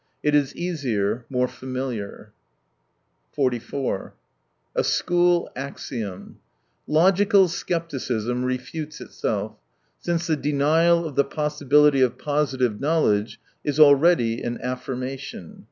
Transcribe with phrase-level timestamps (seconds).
[0.23, 2.33] It is easier, more familiar.
[3.33, 4.15] 44
[4.75, 6.39] A school axiom:
[6.87, 9.57] logical scepticism refutes itself,
[9.99, 15.59] since the denial of the possibility of positive knowledge is already an affirmation.